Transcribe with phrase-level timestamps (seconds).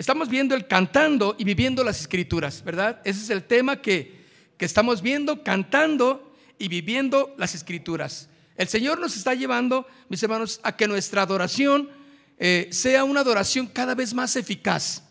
[0.00, 3.02] estamos viendo el cantando y viviendo las escrituras, ¿verdad?
[3.04, 4.24] Ese es el tema que,
[4.56, 8.30] que estamos viendo, cantando y viviendo las escrituras.
[8.56, 11.90] El Señor nos está llevando, mis hermanos, a que nuestra adoración
[12.38, 15.02] eh, sea una adoración cada vez más eficaz.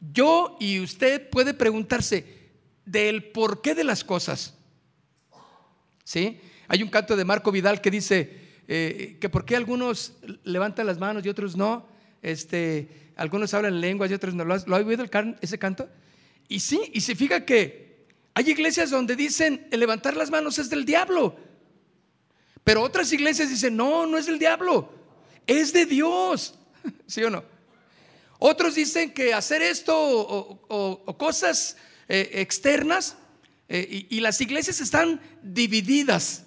[0.00, 2.48] Yo y usted puede preguntarse
[2.86, 4.54] del porqué de las cosas.
[6.04, 6.40] ¿Sí?
[6.68, 10.98] Hay un canto de Marco Vidal que dice, eh, que por qué algunos levantan las
[10.98, 11.94] manos y otros no,
[12.30, 14.44] este, algunos hablan lenguas y otros no.
[14.44, 15.04] ¿Lo, ha oído
[15.40, 15.88] ese canto?
[16.48, 20.70] Y sí, y se fija que hay iglesias donde dicen el levantar las manos es
[20.70, 21.36] del diablo,
[22.64, 24.92] pero otras iglesias dicen no, no es del diablo,
[25.46, 26.58] es de Dios,
[27.06, 27.44] ¿sí o no?
[28.38, 31.76] Otros dicen que hacer esto o, cosas
[32.08, 33.16] eh, externas
[33.68, 36.46] eh, y las iglesias están divididas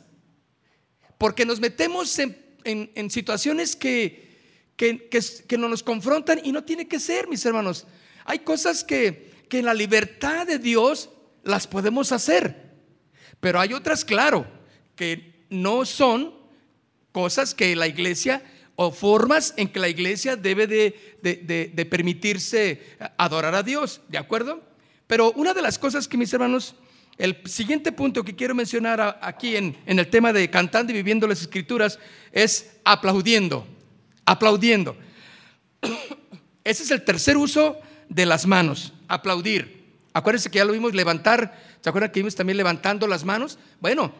[1.20, 4.29] porque nos metemos en, situaciones que,
[4.80, 7.86] que, no nos confrontan y no tiene que ser, mis hermanos.
[8.24, 11.10] Hay cosas que, que en la libertad de Dios
[11.44, 12.72] las podemos hacer,
[13.42, 14.48] pero hay otras, claro,
[14.96, 16.34] que no son
[17.12, 18.42] cosas que la iglesia
[18.78, 22.82] o formas en que la iglesia debe de, de, permitirse
[23.18, 24.62] adorar a Dios, ¿de acuerdo?
[25.08, 26.76] Pero una de las cosas que mis hermanos
[27.18, 31.42] el siguiente punto que quiero mencionar aquí en, el tema de cantando y viviendo las
[31.42, 32.00] escrituras
[32.32, 33.68] es aplaudiendo,
[34.30, 34.96] aplaudiendo.
[36.64, 39.98] Ese es el tercer uso de las manos, aplaudir.
[40.14, 43.58] Acuérdense que ya lo vimos levantar, ¿se acuerdan que vimos también levantando las manos?
[43.80, 44.14] Bueno,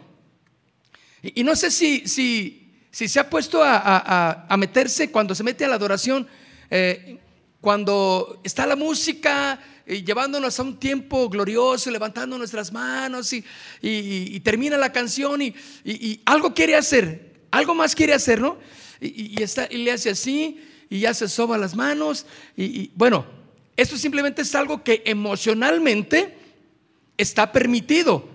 [1.22, 5.68] y, no sé si, si, si, se ha puesto a, meterse cuando se mete a
[5.68, 6.28] la adoración,
[6.72, 7.20] eh,
[7.62, 14.78] cuando está la música, y llevándonos a un tiempo glorioso, levantando nuestras manos y, termina
[14.78, 18.58] la canción y, algo quiere hacer, algo más quiere hacer, ¿no?
[19.02, 22.26] Y, está, y le hace así y ya se soba las manos
[22.58, 23.26] y, bueno,
[23.78, 26.36] esto simplemente es algo que emocionalmente
[27.18, 28.28] está permitido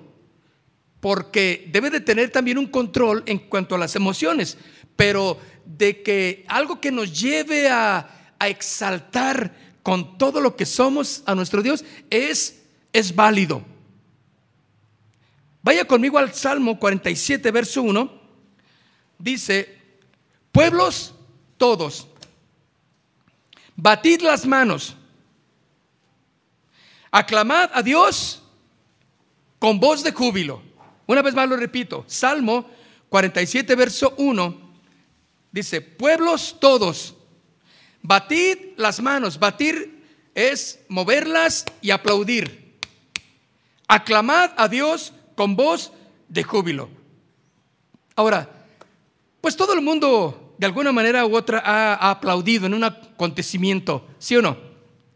[1.01, 4.57] porque debe de tener también un control en cuanto a las emociones,
[4.97, 11.23] pero de que algo que nos lleve a, a exaltar con todo lo que somos
[11.27, 13.63] a nuestro Dios es, es válido.
[15.63, 18.13] Vaya conmigo al Salmo 47, verso 1.
[19.19, 19.84] Dice,
[20.55, 21.13] pueblos
[21.59, 22.07] todos,
[23.77, 24.95] batid las manos,
[27.11, 28.41] aclamad a Dios
[29.59, 30.63] con voz de júbilo.
[31.07, 32.71] Una vez más lo repito, Salmo
[33.09, 34.57] 47, verso 1,
[35.51, 37.17] dice, pueblos todos,
[38.07, 40.05] Batid las manos, batir
[40.35, 42.77] es moverlas y aplaudir.
[43.89, 45.91] Aclamad a Dios con voz
[46.29, 46.91] de júbilo.
[48.15, 48.51] Ahora,
[49.41, 54.35] pues todo el mundo de alguna manera u otra ha, aplaudido en un acontecimiento, ¿sí
[54.35, 54.57] o no?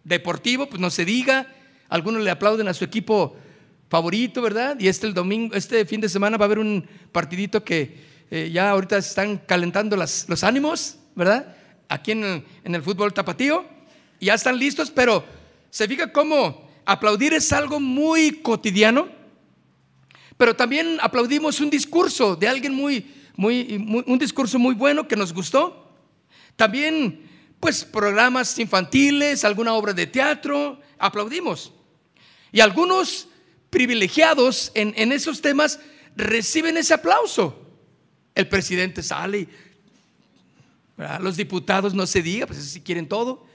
[0.05, 1.47] Deportivo, pues no se diga.
[1.89, 3.35] Algunos le aplauden a su equipo
[3.89, 4.77] favorito, ¿verdad?
[4.79, 7.97] Y este el domingo, este fin de semana va a haber un partidito que
[8.31, 11.57] eh, ya ahorita están calentando los ánimos, ¿verdad?
[11.89, 13.65] aquí en el, fútbol tapatío,
[14.21, 15.25] ya están listos, pero
[15.71, 19.09] se fija cómo aplaudir es algo muy cotidiano,
[20.37, 25.33] pero también aplaudimos un discurso de alguien muy, muy, un discurso muy bueno que nos
[25.33, 25.91] gustó.
[26.57, 27.23] También,
[27.61, 31.73] pues, programas infantiles, alguna obra de teatro, aplaudimos.
[32.51, 33.29] Y algunos
[33.71, 35.79] privilegiados en, en esos temas
[36.17, 37.65] reciben ese aplauso.
[38.35, 39.49] El presidente sale y
[41.21, 43.47] los diputados no se diga, pues si quieren todo.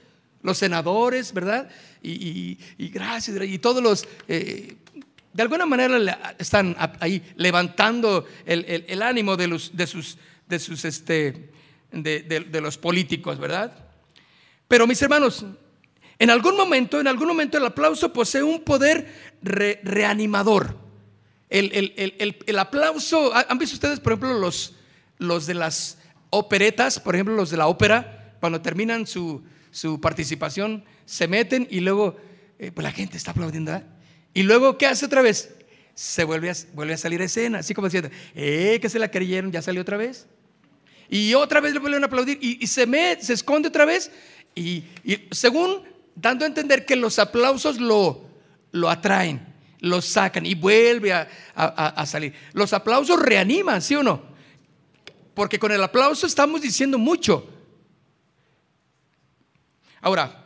[0.42, 1.68] Los senadores, ¿verdad?
[2.02, 4.76] Y, gracias, y todos los, eh,
[5.34, 10.16] de alguna manera están ahí levantando el, ánimo de, los, de sus,
[10.46, 11.50] de sus, este,
[11.90, 13.76] de, los políticos, ¿verdad?
[14.68, 15.44] Pero mis hermanos,
[16.20, 20.78] en algún momento, en algún momento el aplauso posee un poder reanimador.
[21.50, 24.74] El, aplauso, ¿han visto ustedes, por ejemplo, los,
[25.18, 25.98] los de las
[26.30, 29.42] operetas, por ejemplo, los de la ópera, cuando terminan su,
[30.00, 32.16] participación, se meten y luego,
[32.60, 33.82] eh, pues la gente está aplaudiendo.
[34.34, 35.54] Y luego, ¿qué hace otra vez?
[35.94, 39.08] Se vuelve a, vuelve a salir a escena, así como diciendo, eh, que se la
[39.10, 40.26] creyeron, ya salió otra vez.
[41.08, 44.10] Y otra vez le vuelven a aplaudir y, se, mete, se esconde otra vez.
[44.56, 44.84] Y,
[45.30, 45.82] según
[46.16, 48.28] dando a entender que los aplausos lo,
[48.72, 52.34] lo atraen, lo sacan y vuelve a, salir.
[52.52, 54.22] Los aplausos reaniman, ¿sí o no?
[55.34, 57.48] Porque con el aplauso estamos diciendo mucho.
[60.00, 60.43] Ahora,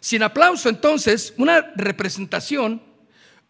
[0.00, 2.82] sin aplauso entonces, una representación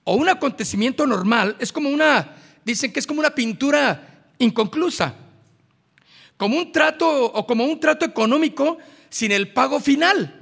[0.05, 5.14] o un acontecimiento normal es como una, dicen que es como una pintura inconclusa,
[6.37, 10.37] como un trato o como un trato económico sin el pago final.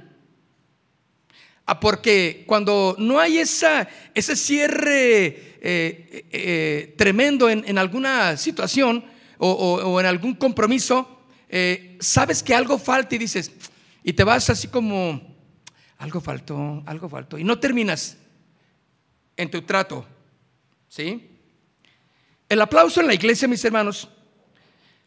[1.71, 9.05] Ah, porque cuando no hay esa, ese cierre eh, eh, eh, tremendo en, alguna situación
[9.37, 11.19] o, en algún compromiso,
[11.99, 13.51] sabes que algo falta y dices,
[14.03, 15.28] y te vas así como,
[15.99, 18.17] algo faltó, algo faltó, y no terminas
[19.37, 20.05] en tu trato.
[20.87, 21.29] ¿Sí?
[22.47, 24.09] El aplauso en la iglesia, mis hermanos,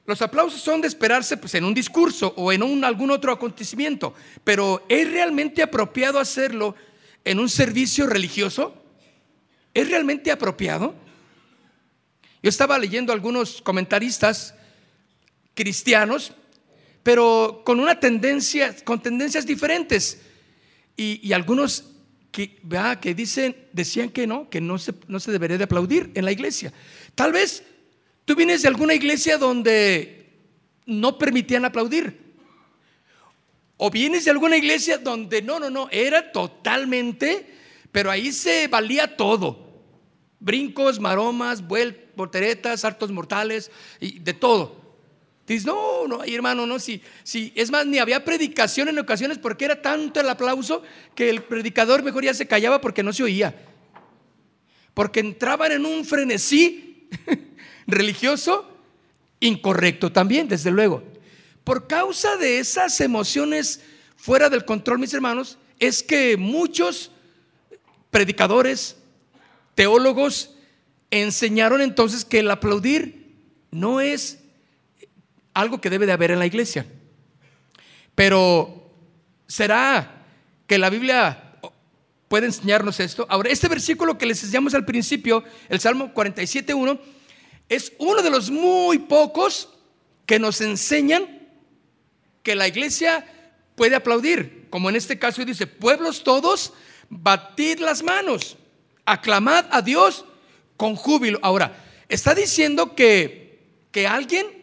[0.05, 4.15] los aplausos son de esperarse pues, en un discurso o en un, algún otro acontecimiento,
[4.44, 6.77] pero ¿es realmente apropiado hacerlo
[7.25, 8.75] en un servicio religioso?
[9.75, 10.95] ¿Es realmente apropiado?
[12.43, 14.55] Yo estaba leyendo algunos comentaristas
[15.55, 16.33] cristianos,
[17.03, 20.21] pero con una tendencia, con tendencias diferentes.
[20.97, 21.85] Y, algunos
[22.31, 22.61] que,
[23.17, 26.73] dicen, decían que no, que no se, no se debería de aplaudir en la iglesia.
[27.15, 27.65] Tal vez
[28.25, 30.27] Tú vienes de alguna iglesia donde
[30.87, 32.21] no permitían aplaudir.
[33.77, 37.47] O vienes de alguna iglesia donde no, no, no, era totalmente,
[37.91, 39.83] pero ahí se valía todo.
[40.38, 44.81] Brincos, maromas, volteretas, hartos mortales, y de todo.
[45.52, 49.64] Dices, no, no, hermano, no, si, si, es más, ni había predicación en ocasiones porque
[49.64, 50.82] era tanto el aplauso
[51.14, 53.54] que el predicador mejor ya se callaba porque no se oía.
[54.94, 57.08] Porque entraban en un frenesí
[57.87, 58.69] religioso
[59.40, 61.02] incorrecto también, desde luego.
[61.64, 63.81] Por causa de esas emociones
[64.16, 67.10] fuera del control, mis hermanos, es que muchos
[68.10, 68.96] predicadores,
[69.75, 70.54] teólogos,
[71.10, 73.34] enseñaron entonces que el aplaudir
[73.70, 74.42] no es
[75.54, 76.87] algo que debe de haber en la iglesia.
[78.14, 78.90] Pero
[79.46, 80.25] ¿será
[80.66, 81.58] que la Biblia
[82.28, 83.26] puede enseñarnos esto?
[83.28, 86.99] Ahora, este versículo que les enseñamos al principio, el Salmo 47.1,
[87.69, 89.69] es uno de los muy pocos
[90.26, 91.49] que nos enseñan
[92.43, 93.26] que la iglesia
[93.75, 96.72] puede aplaudir, como en este caso dice, pueblos todos,
[97.08, 98.56] batid las manos,
[99.04, 100.25] aclamad a Dios
[100.76, 101.38] con júbilo.
[101.43, 101.76] Ahora,
[102.08, 103.60] está diciendo que,
[103.90, 104.62] que alguien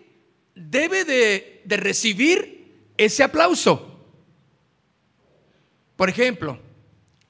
[0.59, 3.85] debe de, de recibir ese aplauso.
[5.95, 6.59] Por ejemplo,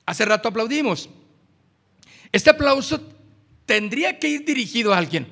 [0.06, 1.10] hace rato aplaudimos.
[2.32, 3.02] Este aplauso
[3.66, 5.28] tendría que ir dirigido a alguien.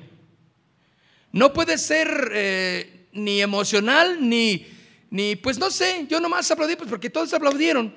[1.32, 4.66] No puede ser eh, ni emocional, ni,
[5.10, 7.94] ni, pues no sé, yo nomás aplaudí pues porque todos aplaudieron.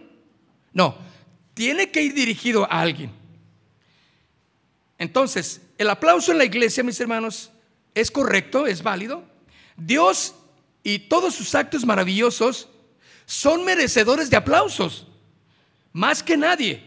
[0.74, 0.98] No,
[1.53, 3.12] tiene que ir dirigido a alguien.
[4.98, 7.51] Entonces, el aplauso en la iglesia, mis hermanos,
[7.95, 9.30] es correcto, es válido.
[9.85, 10.35] Dios
[10.83, 12.69] y todos sus actos maravillosos
[13.25, 15.07] son merecedores de aplausos,
[15.93, 16.83] más que nadie.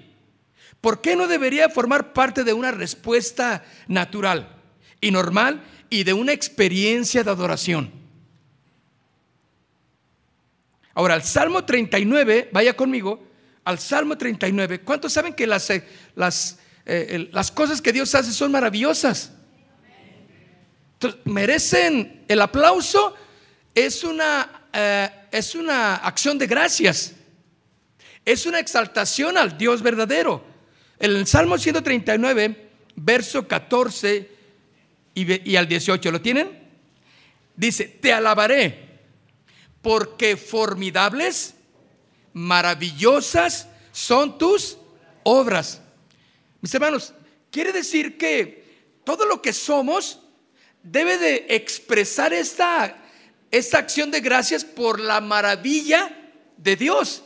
[0.81, 4.55] ¿Por qué no debería formar parte de una respuesta natural
[5.01, 7.93] y normal y de una experiencia de adoración.
[10.95, 13.23] Ahora, al Salmo 39, vaya conmigo,
[13.65, 18.33] al Salmo 39, ¿cuántos saben que las, eh, las, eh, las cosas que Dios hace
[18.33, 19.33] son maravillosas?
[21.25, 23.15] Merecen el aplauso,
[23.75, 27.15] es una, eh, es una acción de gracias,
[28.25, 30.45] es una exaltación al Dios verdadero.
[30.99, 34.31] El Salmo 139, verso 14
[35.15, 36.11] y, al 18.
[36.11, 36.65] ¿Lo tienen?
[37.57, 38.85] Dice, te alabaré
[39.83, 41.55] porque formidables,
[42.33, 44.79] maravillosas son tus
[45.25, 45.83] obras.
[46.61, 47.13] Mis hermanos,
[47.51, 48.65] quiere decir que
[49.05, 50.21] todo lo que somos
[50.85, 52.97] debe de expresar esta,
[53.51, 56.17] esta acción de gracias por la maravilla
[56.57, 57.25] de Dios.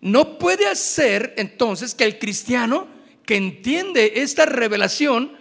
[0.00, 2.88] No puede hacer entonces que el cristiano
[3.26, 5.36] que entiende esta revelación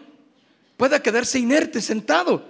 [0.76, 2.50] pueda quedarse inerte, sentado,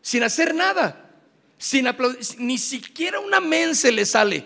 [0.00, 1.10] sin hacer nada,
[1.58, 4.44] sin aplaudir, ni siquiera una men se le sale,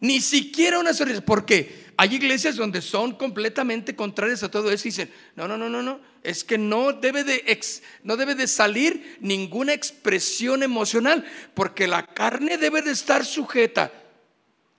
[0.00, 4.90] ni siquiera una sonrisa, porque hay iglesias donde son completamente contrarias a todo eso y
[4.90, 7.60] dicen, no, no, no, no, no, es que no debe de,
[8.02, 13.92] no debe de salir ninguna expresión emocional, porque la carne debe de estar sujeta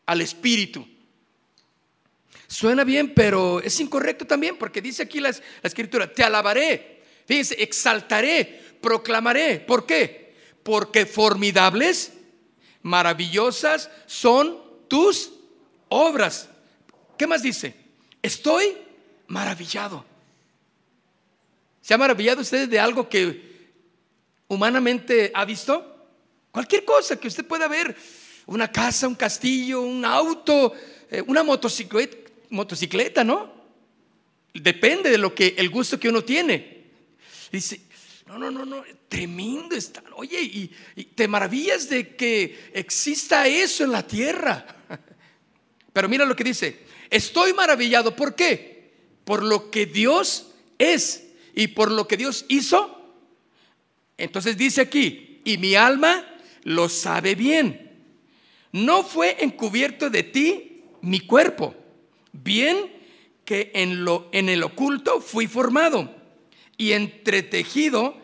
[0.06, 0.86] al espíritu.
[2.46, 8.76] Suena bien, pero es incorrecto también, porque dice aquí la, escritura, te alabaré, fíjense, exaltaré,
[8.82, 9.62] proclamaré.
[9.62, 10.36] ¿Por qué?
[10.62, 12.12] Porque formidables,
[12.82, 15.32] maravillosas son tus
[15.88, 16.50] obras.
[17.18, 17.76] ¿Qué más dice?
[18.22, 18.78] Estoy
[19.28, 20.06] maravillado.
[21.82, 23.72] ¿Se ha maravillado usted de algo que
[24.48, 26.08] humanamente ha visto?
[26.52, 27.96] Cualquier cosa que usted pueda ver,
[28.46, 30.74] una casa, un castillo, un auto,
[31.10, 32.18] eh, una motocicleta,
[32.50, 33.52] motocicleta, ¿no?
[34.54, 36.84] Depende de lo que el gusto que uno tiene.
[37.52, 37.82] Dice,
[38.28, 40.04] no, no, no, no, tremendo está.
[40.16, 44.66] Oye, y, y te maravillas de que exista eso en la tierra.
[45.94, 46.80] Pero mira lo que dice,
[47.14, 48.16] estoy maravillado.
[48.16, 48.92] ¿Por qué?
[49.24, 53.00] Por lo que Dios es y por lo que Dios hizo.
[54.18, 56.26] Entonces dice aquí, y mi alma
[56.64, 57.92] lo sabe bien.
[58.72, 61.76] No fue encubierto de ti mi cuerpo,
[62.32, 62.92] bien
[63.46, 66.16] que en, lo, en el oculto fui formado
[66.78, 68.18] y entretejido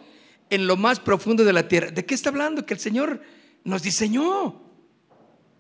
[0.50, 1.92] en lo más profundo de la tierra.
[1.92, 2.66] ¿De qué está hablando?
[2.66, 3.22] Que el Señor
[3.64, 4.62] nos diseñó.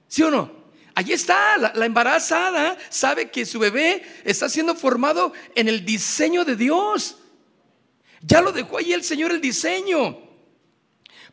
[0.07, 0.58] ¿Sí o no?
[0.99, 6.57] Allí está, la, embarazada sabe que su bebé está siendo formado en el diseño de
[6.57, 7.15] Dios.
[8.19, 10.19] Ya lo dejó ahí el Señor el diseño.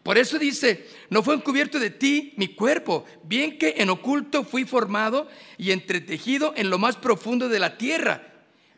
[0.05, 4.65] Por eso dice, no fue encubierto de ti mi cuerpo, bien que en oculto fui
[4.65, 8.23] formado y entretejido en lo más profundo de la tierra.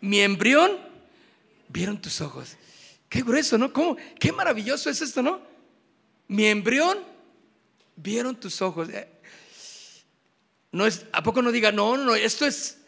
[0.01, 0.79] Mi embrión,
[1.69, 2.57] vieron tus ojos.
[3.11, 3.75] Qué grueso, ¿no?
[3.75, 3.99] ¿Cómo?
[4.19, 5.43] Qué maravilloso es esto, ¿no?
[6.29, 6.97] Mi embrión,
[7.95, 8.89] vieron tus ojos.
[10.73, 12.79] No es, ¿A poco no diga, no, no, esto es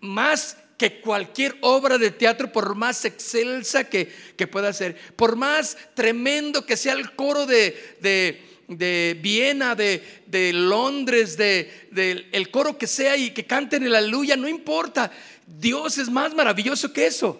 [0.00, 4.06] más que cualquier obra de teatro, por más excelsa que,
[4.50, 11.36] pueda ser, por más tremendo que sea el coro de, de, Viena, de, de Londres,
[11.36, 15.10] de, el coro que sea y que canten el aleluya, no importa.
[15.46, 17.38] Dios es más maravilloso que eso.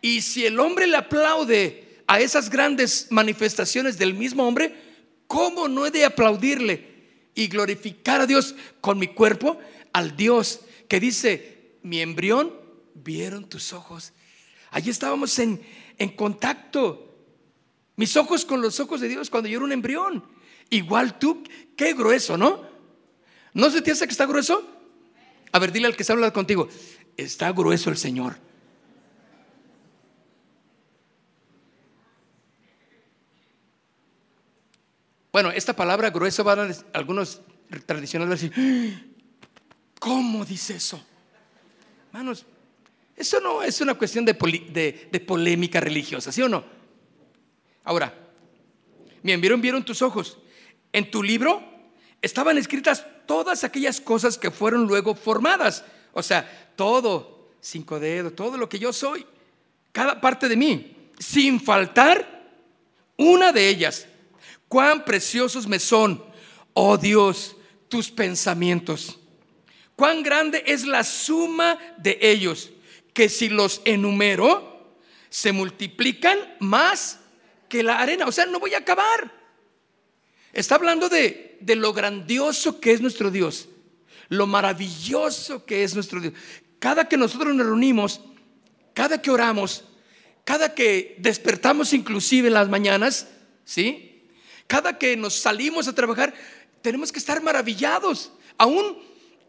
[0.00, 4.72] Y si el hombre le aplaude a esas grandes manifestaciones del mismo hombre,
[5.26, 6.95] ¿cómo no he de aplaudirle
[7.36, 9.60] y glorificar a Dios con mi cuerpo?
[9.92, 12.52] Al Dios que dice, mi embrión,
[12.94, 14.12] vieron tus ojos.
[14.70, 15.62] Allí estábamos en,
[15.98, 17.14] en contacto.
[17.94, 20.24] Mis ojos con los ojos de Dios cuando yo era un embrión.
[20.70, 21.44] Igual tú,
[21.76, 22.62] qué grueso, ¿no?
[23.54, 24.68] ¿No se te que está grueso?
[25.52, 26.68] A ver, dile al que está hablando contigo,
[27.16, 28.45] está grueso el Señor.
[35.36, 37.42] Bueno, esta palabra grueso van a algunos
[37.84, 39.12] tradicionales decir,
[40.00, 40.98] ¿cómo dice eso?
[42.06, 42.46] Hermanos,
[43.14, 44.32] eso no es una cuestión de,
[45.26, 46.64] polémica religiosa, ¿sí o no?
[47.84, 48.14] Ahora,
[49.22, 50.38] bien, vieron, vieron tus ojos.
[50.90, 51.62] En tu libro
[52.22, 55.84] estaban escritas todas aquellas cosas que fueron luego formadas.
[56.14, 59.26] O sea, todo, cinco dedos, todo lo que yo soy,
[59.92, 62.48] cada parte de mí, sin faltar
[63.18, 64.08] una de ellas.
[64.68, 66.24] Cuán preciosos me son,
[66.74, 67.56] oh Dios,
[67.88, 69.18] tus pensamientos.
[69.94, 72.70] Cuán grande es la suma de ellos,
[73.14, 74.98] que si los enumero,
[75.30, 77.20] se multiplican más
[77.68, 78.26] que la arena.
[78.26, 79.32] O sea, no voy a acabar.
[80.52, 83.68] Está hablando de, de lo grandioso que es nuestro Dios,
[84.28, 86.34] lo maravilloso que es nuestro Dios.
[86.78, 88.20] Cada que nosotros nos reunimos,
[88.94, 89.84] cada que oramos,
[90.44, 93.28] cada que despertamos inclusive en las mañanas,
[93.64, 94.15] ¿sí?
[94.66, 96.34] Cada que nos salimos a trabajar,
[96.82, 98.32] tenemos que estar maravillados.
[98.58, 98.98] Aún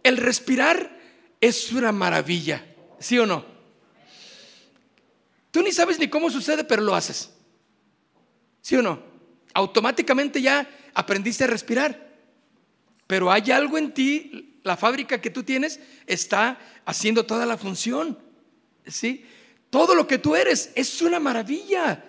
[0.04, 0.98] el respirar
[1.42, 2.66] es una maravilla,
[3.00, 3.46] ¿sí o no?
[5.52, 7.32] Tú ni sabes ni cómo sucede, pero lo haces.
[8.62, 9.02] ¿Sí o no?
[9.54, 12.08] Automáticamente ya aprendiste a respirar.
[13.08, 18.20] Pero hay algo en ti, la fábrica que tú tienes está haciendo toda la función.
[18.86, 19.26] ¿Sí?
[19.70, 22.04] Todo lo que tú eres es una maravilla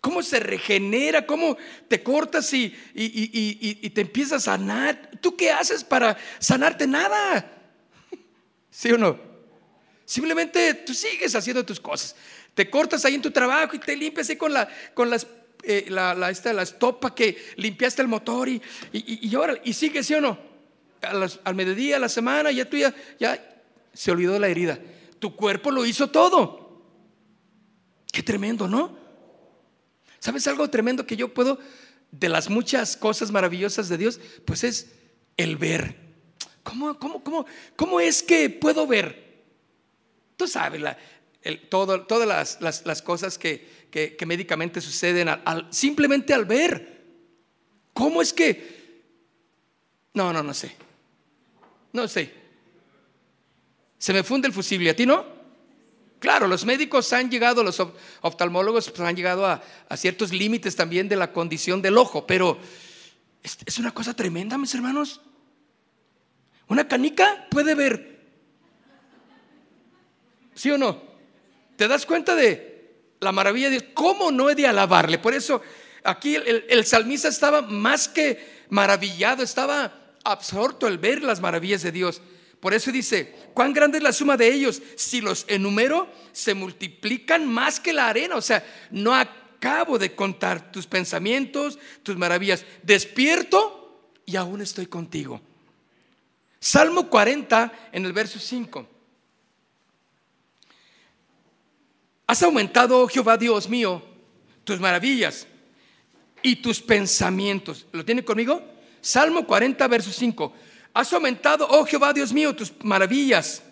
[0.00, 1.56] cómo se regenera, cómo
[1.88, 2.70] te cortas y,
[3.94, 5.10] te empiezas a sanar.
[5.20, 6.86] ¿Tú qué haces para sanarte?
[6.86, 7.50] Nada.
[8.70, 9.18] ¿Sí o no?
[10.04, 12.16] Simplemente tú sigues haciendo tus cosas.
[12.54, 15.26] Te cortas ahí en tu trabajo y te limpias ahí con la, con las,
[15.62, 18.60] eh, la, esta, la estopa que limpiaste el motor y,
[18.92, 20.50] y, ahora, y sigue, ¿sí o no?
[21.02, 23.42] al mediodía, a la semana, ya tú ya, ya
[23.92, 24.78] se olvidó la herida.
[25.18, 26.82] Tu cuerpo lo hizo todo.
[28.12, 28.99] Qué tremendo, ¿no?
[30.20, 31.58] ¿Sabes algo tremendo que yo puedo,
[32.12, 34.20] de las muchas cosas maravillosas de Dios?
[34.44, 34.92] Pues es
[35.36, 35.96] el ver.
[36.62, 39.30] ¿Cómo, cómo, cómo, cómo es que puedo ver?
[40.36, 40.96] Tú sabes, la,
[41.70, 45.28] todo, todas las, cosas que, que, médicamente suceden
[45.70, 47.00] simplemente al ver.
[47.94, 49.02] ¿Cómo es que?
[50.12, 50.76] No, no, no sé.
[51.92, 52.32] No sé.
[53.98, 55.39] Se me funde el fusible, ¿a ti no?
[56.20, 57.82] Claro, los médicos han llegado, los
[58.20, 59.62] oftalmólogos pues, han llegado a,
[59.96, 62.58] ciertos límites también de la condición del ojo, pero
[63.42, 65.22] es, una cosa tremenda, mis hermanos.
[66.68, 68.10] Una canica puede ver
[70.54, 71.00] ¿Sí o no?
[71.76, 73.84] ¿Te das cuenta de la maravilla de Dios?
[73.94, 75.16] ¿Cómo no he de alabarle?
[75.16, 75.62] Por eso
[76.04, 81.92] aquí el, el salmista estaba más que maravillado, estaba absorto al ver las maravillas de
[81.92, 82.20] Dios.
[82.60, 84.82] Por eso dice, ¿cuán grande es la suma de ellos?
[84.94, 88.36] Si los enumero, se multiplican más que la arena.
[88.36, 92.64] O sea, no acabo de contar tus pensamientos, tus maravillas.
[92.82, 95.40] Despierto y aún estoy contigo.
[96.60, 98.86] Salmo 40 en el verso 5.
[102.26, 104.02] Has aumentado, Jehová Dios mío,
[104.62, 105.46] tus maravillas
[106.42, 107.86] y tus pensamientos.
[107.90, 108.62] ¿Lo tiene conmigo?
[109.00, 110.52] Salmo 40, verso 5.
[111.00, 113.62] Has aumentado, oh Jehová Dios mío, tus maravillas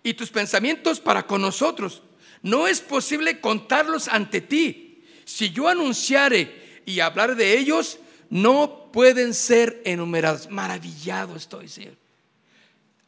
[0.00, 2.04] y tus pensamientos para con nosotros.
[2.40, 5.02] No es posible contarlos ante ti.
[5.24, 7.98] Si yo anunciare y hablar de ellos,
[8.30, 10.48] no pueden ser enumerados.
[10.50, 11.94] Maravillado estoy, Señor.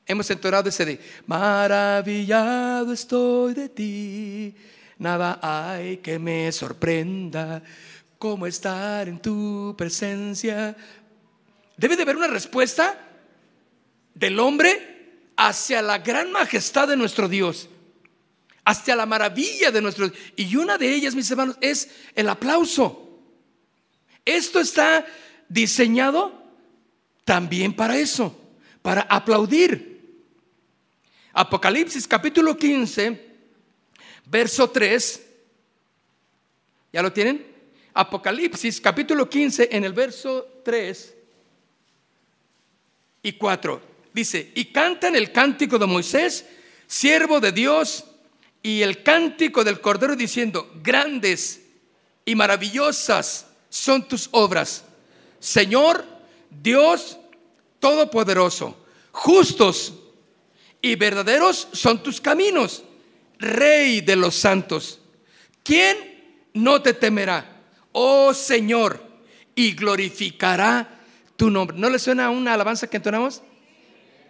[0.04, 4.54] Hemos entonado ese de, maravillado estoy de ti,
[4.98, 7.62] nada hay que me sorprenda,
[8.18, 10.76] como estar en tu presencia.
[11.76, 13.03] Debe de haber una respuesta
[14.14, 14.94] del hombre
[15.36, 17.68] hacia la gran majestad de nuestro Dios,
[18.64, 20.18] hacia la maravilla de nuestro Dios.
[20.36, 23.20] Y una de ellas, mis hermanos, es el aplauso.
[24.24, 25.04] Esto está
[25.48, 26.32] diseñado
[27.24, 28.38] también para eso,
[28.82, 29.92] para aplaudir.
[31.32, 33.26] Apocalipsis capítulo 15,
[34.26, 35.26] verso 3.
[36.92, 37.44] ¿Ya lo tienen?
[37.92, 41.14] Apocalipsis capítulo 15 en el verso 3
[43.22, 43.93] y 4.
[44.14, 46.46] Dice, y cantan el cántico de Moisés,
[46.86, 48.04] siervo de Dios,
[48.62, 51.60] y el cántico del Cordero diciendo, grandes
[52.24, 54.84] y maravillosas son tus obras.
[55.38, 56.06] Señor,
[56.48, 57.18] Dios
[57.84, 58.74] Todopoderoso,
[59.12, 59.92] justos
[60.80, 62.82] y verdaderos son tus caminos,
[63.38, 65.00] Rey de los santos.
[65.62, 67.60] ¿Quién no te temerá?
[67.92, 69.04] Oh Señor,
[69.54, 70.98] y glorificará
[71.36, 71.76] tu nombre.
[71.76, 73.42] ¿No le suena una alabanza que entonamos?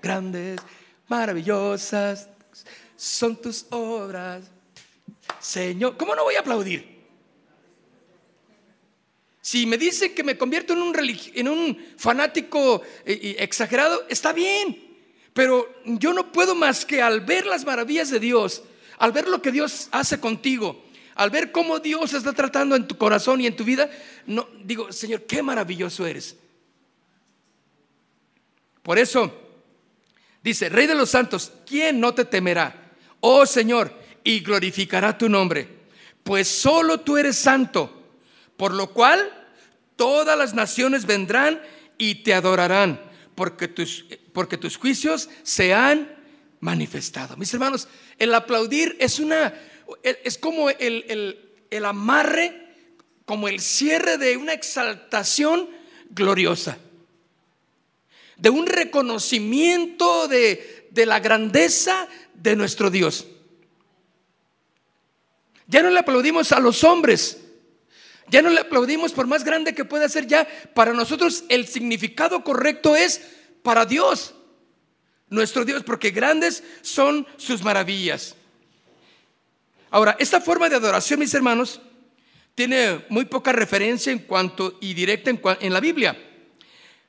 [0.04, 0.60] Grandes,
[1.08, 2.28] maravillosas
[2.94, 4.44] son tus obras.
[5.40, 7.06] Señor, ¿cómo no voy a aplaudir?
[9.40, 10.94] Si me dicen que me convierto en un,
[11.34, 14.94] en un fanático eh, exagerado, está bien.
[15.32, 18.62] Pero yo no puedo más que al ver las maravillas de Dios,
[18.98, 22.98] al ver lo que Dios hace contigo, al ver cómo Dios está tratando en tu
[22.98, 23.88] corazón y en tu vida,
[24.26, 26.36] no digo, Señor, qué maravilloso eres.
[28.82, 29.43] Por eso
[30.44, 32.92] dice, Rey de los santos, ¿quién no te temerá?
[33.20, 35.66] Oh Señor, y glorificará tu nombre,
[36.22, 38.12] pues solo tú eres santo,
[38.56, 39.20] por lo cual
[39.96, 41.60] todas las naciones vendrán
[41.96, 43.00] y te adorarán,
[43.34, 46.14] porque tus, porque tus juicios se han
[46.60, 47.36] manifestado.
[47.36, 49.54] Mis hermanos, el aplaudir es una,
[50.02, 51.38] es como el, el,
[51.70, 52.68] el amarre,
[53.24, 55.70] como el cierre de una exaltación
[56.10, 56.78] gloriosa
[58.36, 63.26] de un reconocimiento de, la grandeza de nuestro Dios.
[65.66, 67.40] Ya no le aplaudimos a los hombres,
[68.28, 72.44] ya no le aplaudimos por más grande que pueda ser, ya para nosotros el significado
[72.44, 73.20] correcto es
[73.62, 74.34] para Dios,
[75.28, 78.36] nuestro Dios, porque grandes son sus maravillas.
[79.90, 81.80] Ahora, esta forma de adoración, mis hermanos,
[82.54, 86.16] tiene muy poca referencia en cuanto y directa en, en la Biblia.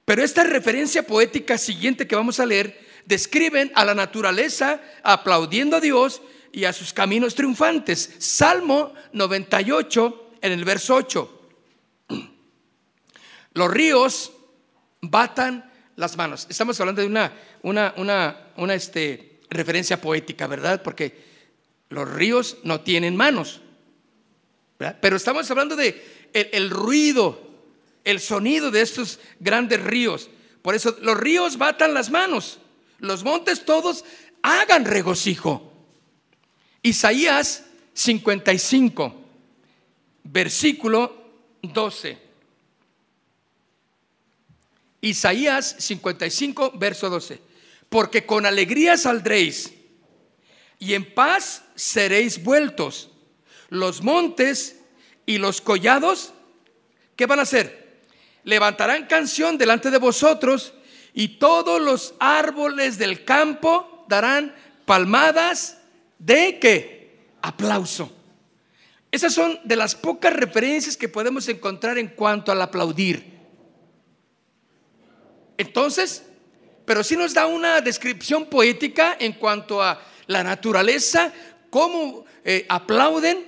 [0.05, 5.81] Pero esta referencia poética siguiente que vamos a leer describen a la naturaleza aplaudiendo a
[5.81, 8.15] Dios y a sus caminos triunfantes.
[8.19, 11.49] Salmo 98 en el verso 8.
[13.53, 14.31] Los ríos
[15.01, 16.45] batan las manos.
[16.49, 20.81] Estamos hablando de una, una, una, una este, referencia poética, ¿verdad?
[20.83, 21.23] Porque
[21.89, 23.61] los ríos no tienen manos.
[24.77, 27.54] Pero estamos hablando de el ruido
[28.05, 30.29] el sonido de estos grandes ríos.
[30.61, 32.59] Por eso los ríos batan las manos,
[32.99, 34.05] los montes todos
[34.41, 35.73] hagan regocijo.
[36.81, 39.15] Isaías 55,
[40.23, 41.25] versículo
[41.61, 42.17] 12.
[45.01, 47.39] Isaías 55, verso 12.
[47.89, 49.73] Porque con alegría saldréis
[50.79, 53.09] y en paz seréis vueltos.
[53.69, 54.79] Los montes
[55.25, 56.33] y los collados,
[57.15, 57.84] ¿qué van a hacer?
[58.45, 60.73] Levantarán canción delante de vosotros
[61.13, 64.55] y todos los árboles del campo darán
[64.85, 65.79] palmadas
[66.19, 67.25] de qué?
[67.41, 68.11] Aplauso.
[69.11, 73.35] Esas son de las pocas referencias que podemos encontrar en cuanto al aplaudir.
[75.57, 76.23] Entonces,
[76.85, 81.31] pero sí nos da una descripción poética en cuanto a la naturaleza,
[81.69, 83.45] cómo eh, aplauden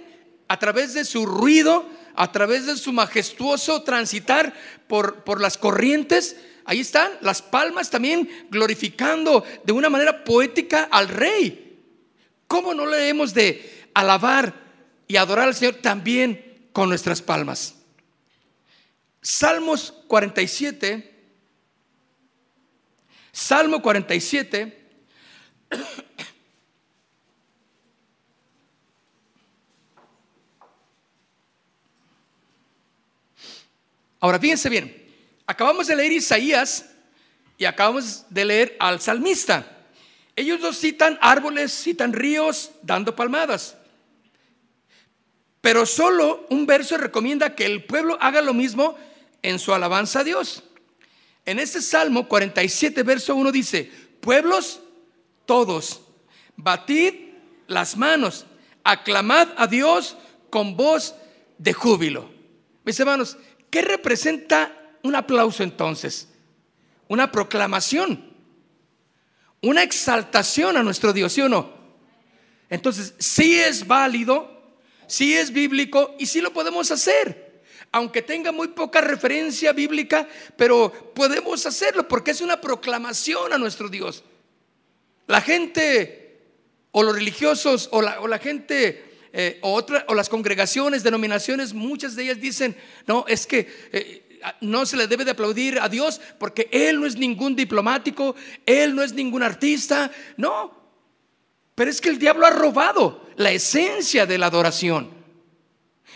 [0.47, 4.53] a través de su ruido, a través de su majestuoso transitar
[4.87, 6.35] por, por las corrientes.
[6.65, 11.79] Ahí están las palmas también glorificando de una manera poética al rey.
[12.47, 14.53] ¿Cómo no le hemos de alabar
[15.07, 17.75] y adorar al Señor también con nuestras palmas?
[19.21, 21.13] Salmos 47,
[23.31, 24.85] Salmo 47.
[34.19, 35.05] Ahora fíjense bien,
[35.45, 36.85] acabamos de leer Isaías
[37.57, 39.77] y acabamos de leer al salmista.
[40.35, 43.75] Ellos dos citan árboles, citan ríos, dando palmadas.
[45.61, 48.97] Pero solo un verso recomienda que el pueblo haga lo mismo
[49.41, 50.63] en su alabanza a Dios.
[51.45, 54.79] En este Salmo 47, verso 1 dice, pueblos
[55.45, 56.01] todos,
[56.55, 57.13] batid
[57.67, 58.45] las manos,
[58.83, 60.17] aclamad a Dios
[60.49, 61.15] con voz
[61.57, 62.29] de júbilo.
[62.83, 63.37] Mis hermanos,
[63.69, 64.71] ¿qué representa
[65.03, 66.27] un aplauso entonces?
[67.07, 68.33] Una proclamación,
[69.61, 71.75] una exaltación a nuestro Dios, ¿sí o no?
[72.69, 77.47] Entonces, sí es válido, sí es bíblico y sí lo podemos hacer
[77.91, 83.89] aunque tenga muy poca referencia bíblica, pero podemos hacerlo porque es una proclamación a nuestro
[83.89, 84.23] Dios.
[85.27, 86.39] La gente
[86.91, 92.39] o los religiosos o la, gente eh, o, o las congregaciones, denominaciones, muchas de ellas
[92.39, 93.67] dicen, no, es que...
[93.91, 94.23] Eh,
[94.61, 98.35] no se le debe de aplaudir a Dios porque Él no es ningún diplomático,
[98.67, 100.77] Él no es ningún artista, no.
[101.75, 105.09] Pero es que el diablo ha robado la esencia de la adoración.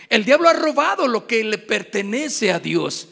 [0.08, 3.08] El diablo ha robado lo que le pertenece a Dios.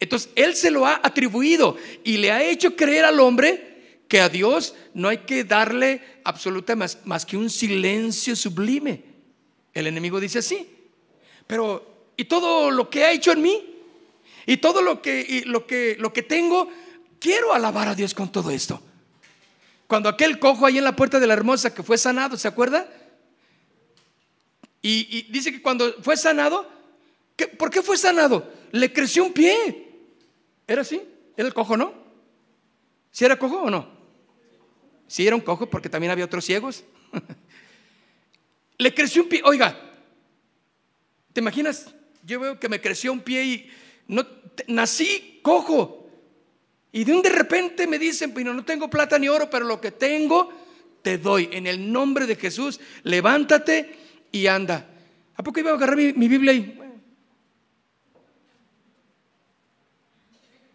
[0.00, 3.73] Entonces, Él se lo ha atribuido y le ha hecho creer al hombre
[4.14, 9.02] que a Dios no hay que darle absolutamente más, que un silencio sublime.
[9.72, 10.72] El enemigo dice así.
[11.48, 13.74] Pero, ¿y todo lo que ha hecho en mí?
[14.46, 16.68] Y todo lo que, lo que, lo que tengo,
[17.18, 18.80] quiero alabar a Dios con todo esto.
[19.88, 22.88] Cuando aquel cojo ahí en la puerta de la hermosa que fue sanado, ¿se acuerda?
[24.80, 26.70] Y, dice que cuando fue sanado,
[27.58, 28.48] ¿por qué fue sanado?
[28.70, 29.88] Le creció un pie.
[30.68, 31.02] ¿Era así?
[31.36, 31.92] ¿Era el cojo, no?
[33.10, 33.93] ¿Si era cojo o no?
[35.06, 36.84] Sí era un cojo porque también había otros ciegos.
[38.78, 39.42] Le creció un pie.
[39.44, 39.78] Oiga,
[41.32, 41.94] ¿te imaginas?
[42.24, 43.70] Yo veo que me creció un pie y
[44.08, 44.26] no,
[44.66, 46.08] nací cojo.
[46.92, 49.80] Y de un de repente me dicen, bueno, no tengo plata ni oro, pero lo
[49.80, 50.52] que tengo
[51.02, 51.48] te doy.
[51.52, 53.94] En el nombre de Jesús, levántate
[54.32, 54.88] y anda.
[55.36, 56.80] ¿A poco iba a agarrar mi, Biblia y...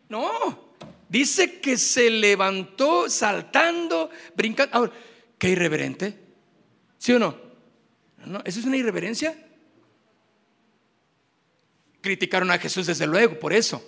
[0.10, 0.69] No,
[1.10, 4.78] dice que se levantó saltando, brincando.
[4.78, 4.94] Ahora,
[5.38, 6.18] qué irreverente.
[6.98, 7.36] ¿Sí o no?
[8.26, 8.42] no?
[8.46, 9.36] ¿Eso es una irreverencia?
[12.02, 13.86] Criticaron a Jesús desde luego por eso.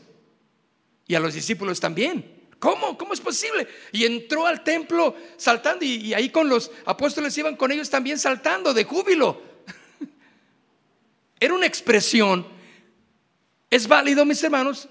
[1.07, 2.39] Y a los discípulos también.
[2.59, 2.97] ¿Cómo?
[2.97, 3.67] ¿Cómo es posible?
[3.91, 8.19] Y entró al templo saltando y, y ahí con los apóstoles iban con ellos también
[8.19, 9.41] saltando de júbilo.
[11.39, 12.47] Era una expresión.
[13.69, 14.89] Es válido, mis hermanos,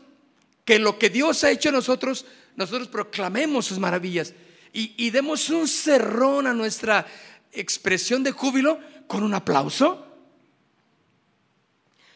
[0.64, 4.34] que lo que Dios ha hecho en nosotros, nosotros proclamemos sus maravillas
[4.72, 7.06] y, demos un cerrón a nuestra
[7.52, 10.06] expresión de júbilo con un aplauso.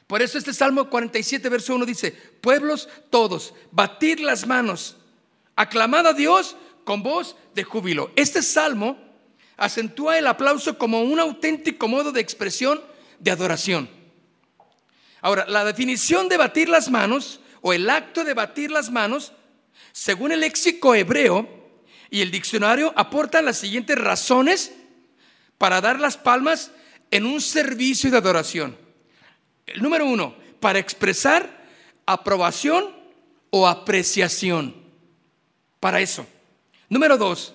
[0.06, 4.96] Por eso este Salmo 47, verso 1 dice, pueblos todos, batid las manos,
[5.56, 8.12] aclamad a Dios con voz de júbilo.
[8.14, 8.98] Este salmo
[9.56, 12.80] acentúa el aplauso como un auténtico modo de expresión
[13.18, 13.88] de adoración.
[15.20, 19.32] Ahora, la definición de batir las manos o el acto de batir las manos,
[19.90, 21.48] según el léxico hebreo
[22.10, 24.70] y el diccionario, aportan las siguientes razones
[25.56, 26.72] para dar las palmas
[27.10, 28.76] en un servicio de adoración.
[29.64, 31.64] El número uno, para expresar
[32.04, 32.94] aprobación
[33.48, 34.74] o apreciación.
[35.80, 36.26] Para eso.
[36.90, 37.54] Número dos,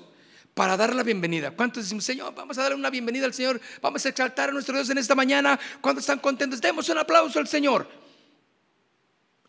[0.56, 1.52] para dar la bienvenida.
[1.52, 3.62] ¿Cuántos decimos, Señor, vamos a dar una bienvenida al Señor?
[3.80, 5.60] Vamos a exaltar a nuestro Dios en esta mañana.
[5.82, 6.60] ¿Cuántos están contentos?
[6.60, 8.09] Demos un aplauso al Señor.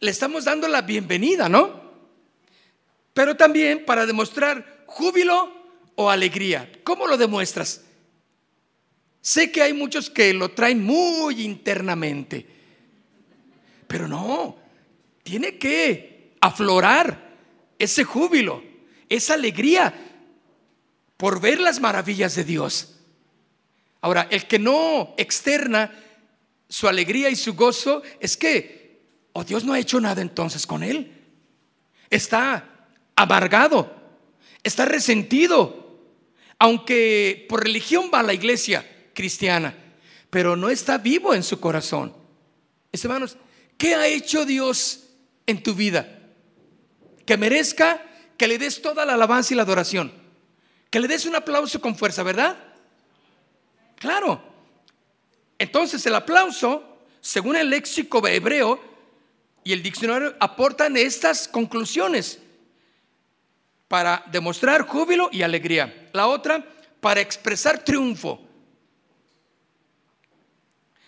[0.00, 1.80] Le estamos dando la bienvenida, ¿no?
[3.12, 5.52] Pero también para demostrar júbilo
[5.94, 6.70] o alegría.
[6.84, 7.82] ¿Cómo lo demuestras?
[9.20, 12.46] Sé que hay muchos que lo traen muy internamente,
[13.86, 14.56] pero no,
[15.22, 17.36] tiene que aflorar
[17.78, 18.62] ese júbilo,
[19.10, 19.92] esa alegría
[21.18, 22.96] por ver las maravillas de Dios.
[24.00, 25.92] Ahora, el que no externa
[26.66, 28.79] su alegría y su gozo es que,
[29.32, 31.12] oh Dios no ha hecho nada entonces con él.
[32.08, 33.94] Está amargado,
[34.62, 36.00] está resentido,
[36.58, 39.74] aunque por religión va a la iglesia cristiana,
[40.30, 42.14] pero no está vivo en su corazón.
[42.92, 43.36] Hermanos,
[43.78, 45.04] ¿qué ha hecho Dios
[45.46, 46.18] en tu vida?
[47.24, 48.02] Que merezca
[48.36, 50.12] que le des toda la alabanza y la adoración.
[50.90, 52.56] Que le des un aplauso con fuerza, ¿verdad?
[53.96, 54.42] Claro.
[55.58, 58.89] Entonces el aplauso, según el léxico hebreo
[59.70, 62.40] y el diccionario, aportan estas conclusiones
[63.87, 66.11] para demostrar júbilo y alegría.
[66.12, 66.66] La otra,
[67.00, 68.40] para expresar triunfo.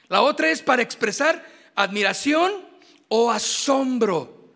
[0.06, 1.44] La otra es para expresar
[1.74, 2.52] admiración
[3.08, 4.52] o asombro.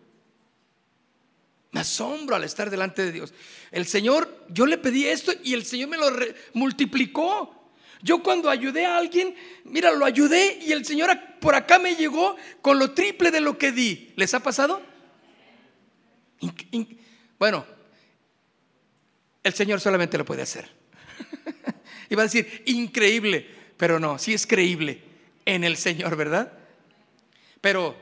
[1.71, 3.33] Me asombro al estar delante de Dios.
[3.71, 6.09] El Señor, yo le pedí esto y el Señor me lo
[6.53, 7.56] multiplicó.
[8.01, 12.35] Yo cuando ayudé a alguien, mira, lo ayudé y el Señor por acá me llegó
[12.61, 14.13] con lo triple de lo que di.
[14.15, 14.81] ¿Les ha pasado?
[17.39, 17.65] bueno,
[19.43, 20.69] el Señor solamente lo puede hacer.
[22.09, 25.01] Iba a decir, increíble, pero no, sí es creíble
[25.45, 26.53] en el Señor, ¿verdad?
[27.61, 27.97] Pero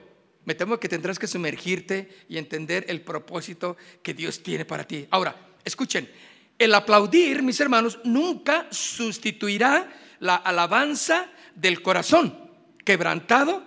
[0.46, 5.08] me temo que tendrás que sumergirte y entender el propósito que Dios tiene para ti.
[5.10, 6.10] Ahora, escuchen,
[6.58, 9.90] el aplaudir, mis hermanos, nunca sustituirá
[10.20, 12.38] la alabanza del corazón
[12.84, 13.64] quebrantado,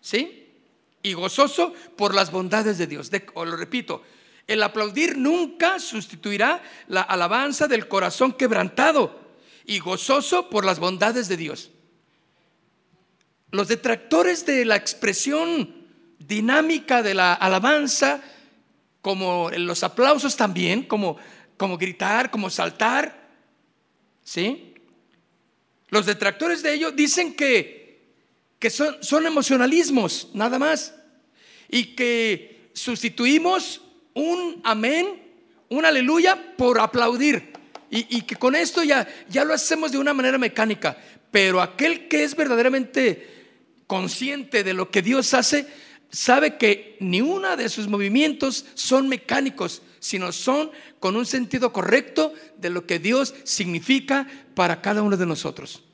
[0.00, 0.48] ¿sí?
[1.02, 3.10] Y gozoso por las bondades de Dios.
[3.34, 4.02] o lo repito,
[4.46, 9.18] el aplaudir nunca sustituirá la alabanza del corazón quebrantado
[9.64, 11.70] y gozoso por las bondades de Dios.
[13.52, 15.74] Los detractores de la expresión
[16.18, 18.20] dinámica de la alabanza,
[19.00, 21.16] como los aplausos también, como,
[21.60, 23.28] como gritar, como saltar,
[24.24, 24.72] ¿sí?
[25.90, 28.00] Los detractores de ello dicen que,
[28.58, 30.94] que son, son emocionalismos, nada más,
[31.68, 33.82] y que sustituimos
[34.14, 35.22] un amén,
[35.68, 37.52] un aleluya por aplaudir.
[37.90, 40.96] Y, que con esto ya, ya lo hacemos de una manera mecánica.
[41.30, 43.50] Pero aquel que es verdaderamente
[43.86, 45.66] consciente de lo que Dios hace,
[46.10, 52.32] sabe que ni uno de sus movimientos son mecánicos, sino son con un sentido correcto
[52.56, 55.84] de lo que Dios significa para cada uno de nosotros.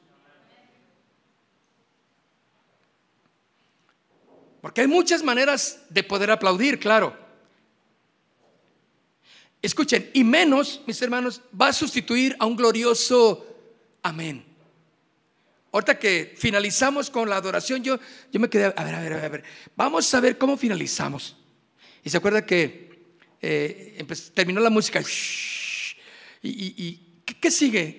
[4.63, 7.17] Porque hay muchas maneras de poder aplaudir, claro.
[9.61, 13.47] Escuchen, y menos, mis hermanos, va a sustituir a un glorioso
[14.03, 14.45] amén.
[15.73, 17.99] Ahorita que finalizamos con la adoración, yo,
[18.33, 19.45] yo me quedé, a ver, a ver, a ver,
[19.77, 21.37] vamos a ver cómo finalizamos.
[22.03, 22.96] Y se acuerda que
[23.41, 25.03] eh, terminó la música,
[26.43, 27.99] y, ¿qué, sigue?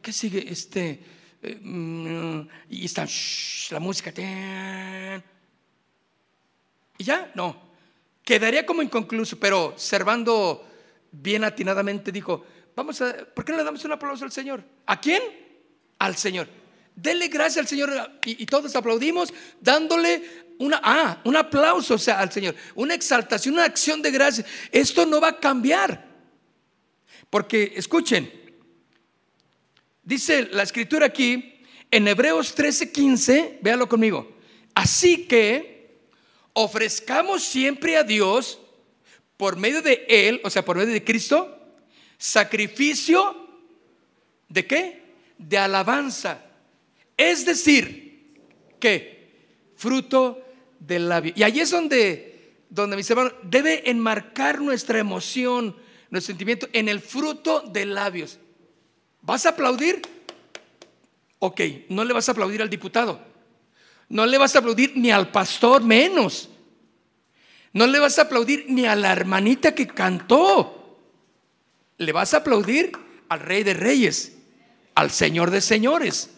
[0.00, 0.44] ¿Qué sigue?
[0.48, 1.00] Este,
[1.42, 3.06] eh, y está
[3.70, 4.12] la música.
[6.98, 7.72] y ya, no.
[8.24, 10.68] Quedaría como inconcluso, pero Servando
[11.10, 13.02] bien atinadamente dijo, vamos
[13.34, 14.64] ¿por qué no le damos un aplauso al Señor?
[14.86, 15.22] ¿A quién?
[15.98, 16.48] Al Señor.
[16.94, 17.90] Denle gracias al Señor
[18.24, 23.64] y, todos aplaudimos dándole una, ah, un aplauso o sea, al Señor, una exaltación, una
[23.64, 24.46] acción de gracias.
[24.70, 26.12] Esto no va a cambiar.
[27.30, 28.30] Porque, escuchen,
[30.02, 34.36] dice la escritura aquí en Hebreos 13:15, véalo conmigo.
[34.74, 36.00] Así que
[36.52, 38.58] ofrezcamos siempre a Dios
[39.36, 41.58] por medio de Él, o sea, por medio de Cristo,
[42.18, 43.48] sacrificio
[44.48, 45.02] de qué?
[45.38, 46.44] De alabanza.
[47.16, 48.36] Es decir,
[48.78, 49.11] que
[49.82, 50.40] fruto
[50.78, 51.32] del labio.
[51.34, 55.76] Y ahí es donde, donde mis hermanos, debe enmarcar nuestra emoción,
[56.08, 58.38] nuestro sentimiento en el fruto de labios.
[59.22, 60.00] ¿Vas a aplaudir?
[61.40, 63.20] Ok, no le vas a aplaudir al diputado.
[64.08, 66.48] No le vas a aplaudir ni al pastor menos.
[67.72, 71.00] No le vas a aplaudir ni a la hermanita que cantó.
[71.98, 72.92] Le vas a aplaudir
[73.28, 74.36] al rey de reyes,
[74.94, 76.30] al señor de señores.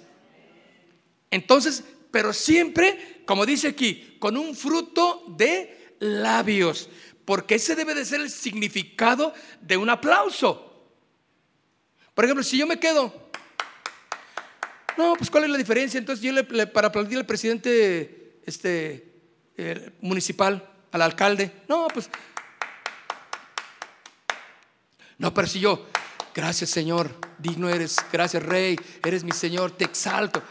[1.30, 6.88] Entonces, pero siempre, como dice aquí, con un fruto de labios,
[7.24, 10.70] porque ese debe de ser el significado de un aplauso.
[12.14, 13.12] Por ejemplo, si yo me quedo,
[14.96, 15.98] no, pues ¿cuál es la diferencia?
[15.98, 19.12] Entonces yo le, para aplaudir al presidente este,
[19.56, 21.50] eh, municipal, al alcalde.
[21.68, 22.08] No, pues.
[25.18, 25.87] No, pero si yo,
[26.34, 30.42] gracias Señor, digno eres, gracias Rey, eres mi Señor, te exalto.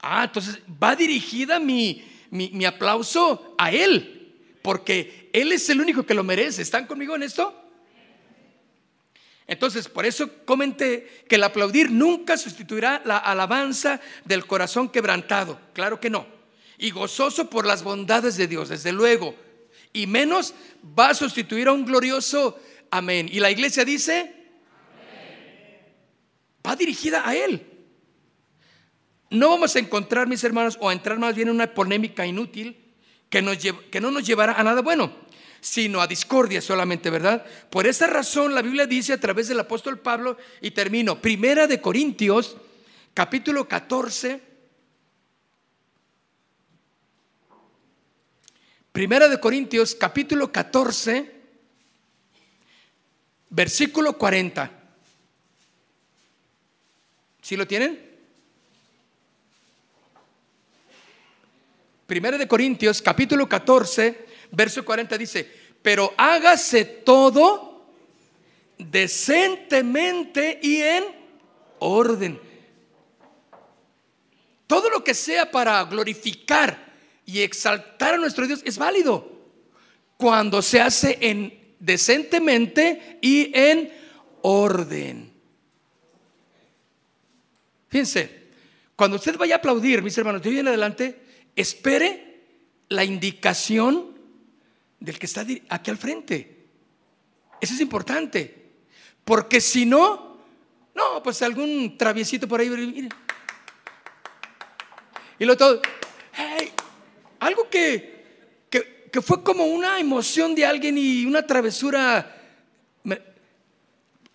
[0.00, 6.14] Ah, entonces va dirigida mi, mi, aplauso a Él, porque Él es el único que
[6.14, 6.62] lo merece.
[6.62, 7.56] ¿Están conmigo en esto?
[9.46, 15.60] Entonces, por eso comenté que el aplaudir nunca sustituirá la alabanza del corazón quebrantado.
[15.72, 16.26] Claro que no.
[16.78, 19.36] Y gozoso por las bondades de Dios, desde luego
[19.92, 20.54] y menos
[20.98, 22.58] va a sustituir a un glorioso
[22.90, 23.28] amén.
[23.30, 24.34] Y la iglesia dice,
[26.66, 27.66] va va dirigida a Él.
[29.32, 32.76] No vamos a encontrar, mis hermanos, o a entrar más bien en una polémica inútil
[33.30, 35.10] que, no nos llevará a nada bueno,
[35.58, 37.42] sino a discordia solamente, ¿verdad?
[37.70, 41.80] Por esa razón la Biblia dice a través del apóstol Pablo, y termino, Primera de
[41.80, 42.58] Corintios,
[43.14, 44.42] capítulo 14,
[48.92, 51.32] Primera de Corintios, capítulo 14,
[53.48, 54.70] versículo 40.
[57.40, 58.11] ¿Sí lo tienen?
[62.12, 67.86] Primera de Corintios, capítulo 14, verso 40 dice, pero hágase todo
[68.76, 71.04] decentemente y en
[71.78, 72.38] orden.
[74.66, 76.92] Todo lo que sea para glorificar
[77.24, 79.32] y exaltar a nuestro Dios es válido
[80.18, 83.90] cuando se hace en decentemente y en
[84.42, 85.32] orden.
[87.88, 88.48] Fíjense,
[88.96, 91.22] cuando usted vaya a aplaudir, mis hermanos, de hoy en adelante,
[91.56, 92.40] espere
[92.88, 94.18] la indicación
[95.00, 96.66] del que está aquí al frente.
[97.60, 98.62] Eso es importante.
[99.24, 100.38] Porque si no,
[100.94, 103.08] no, pues algún traviesito por ahí.
[105.38, 105.80] Y lo todo,
[106.34, 106.72] hey,
[107.40, 112.38] algo que, que, fue como una emoción de alguien y una travesura.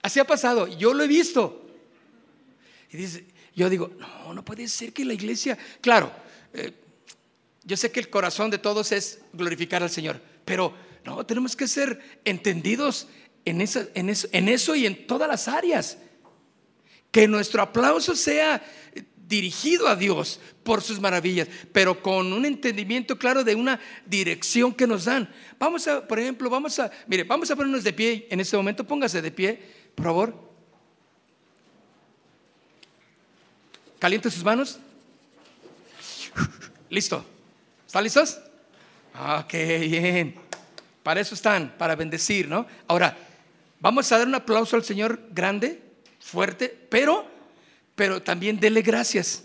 [0.01, 1.65] así ha pasado, yo lo he visto.
[2.91, 3.25] Y dice,
[3.55, 6.11] yo digo, no, no puede ser que la iglesia, claro,
[6.53, 6.71] eh,
[7.67, 11.67] yo sé que el corazón de todos es glorificar al Señor, pero no, tenemos que
[11.67, 13.09] ser entendidos
[13.43, 15.97] en eso y en todas las áreas.
[17.11, 18.63] Que nuestro aplauso sea
[19.27, 24.87] dirigido a Dios por sus maravillas, pero con un entendimiento claro de una dirección que
[24.87, 25.29] nos dan.
[25.59, 28.87] Vamos a, por ejemplo, vamos a, mire, vamos a ponernos de pie en este momento,
[28.87, 29.61] póngase de pie,
[29.93, 30.47] por favor.
[33.99, 34.79] Caliente sus manos.
[36.89, 37.36] Listo.
[37.87, 38.37] ¿Están listos?
[39.39, 40.35] Ok, bien.
[41.01, 42.67] Para eso están, para bendecir, ¿no?
[42.87, 43.17] Ahora,
[43.79, 45.81] vamos a dar un aplauso al Señor grande,
[46.19, 47.37] fuerte, pero
[47.97, 49.41] pero también dele gracias.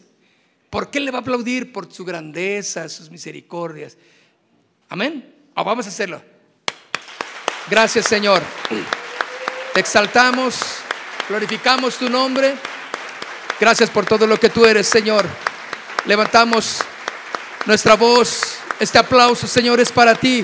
[0.68, 1.72] ¿Por qué le va a aplaudir?
[1.72, 3.96] Por su grandeza, sus misericordias.
[4.90, 5.34] Amén.
[5.54, 6.22] O vamos a hacerlo.
[7.70, 8.42] Gracias, Señor.
[9.72, 10.60] Te exaltamos,
[11.30, 12.54] glorificamos tu nombre.
[13.58, 15.26] Gracias por todo lo que tú eres, Señor.
[16.04, 16.82] Levantamos
[17.66, 18.56] nuestra voz.
[18.78, 20.42] Este aplauso, Señor, es para ti.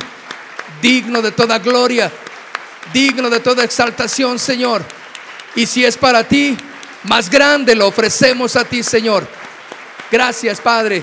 [0.80, 2.12] Digno de toda gloria,
[2.92, 4.84] digno de toda exaltación, Señor.
[5.56, 6.56] Y si es para ti,
[7.04, 9.26] más grande lo ofrecemos a ti, Señor.
[10.10, 11.02] Gracias, Padre,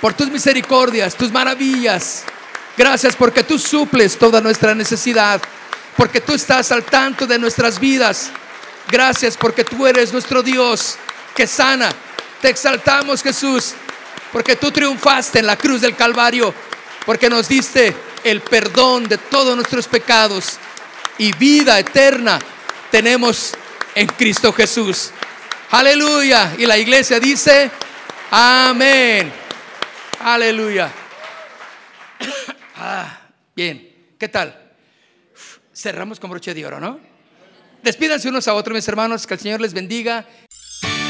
[0.00, 2.24] por tus misericordias, tus maravillas.
[2.76, 5.40] Gracias porque tú suples toda nuestra necesidad,
[5.96, 8.30] porque tú estás al tanto de nuestras vidas.
[8.88, 10.96] Gracias porque tú eres nuestro Dios
[11.34, 11.90] que sana.
[12.40, 13.74] Te exaltamos, Jesús,
[14.32, 16.54] porque tú triunfaste en la cruz del Calvario,
[17.04, 20.58] porque nos diste el perdón de todos nuestros pecados
[21.18, 22.38] y vida eterna
[22.90, 23.54] tenemos
[23.94, 25.10] en Cristo Jesús.
[25.70, 26.54] Aleluya.
[26.58, 27.70] Y la iglesia dice,
[28.30, 29.32] amén.
[30.20, 30.90] Aleluya.
[32.76, 33.20] Ah,
[33.54, 34.72] bien, ¿qué tal?
[35.74, 37.00] Cerramos con broche de oro, ¿no?
[37.82, 40.26] Despídanse unos a otros, mis hermanos, que el Señor les bendiga.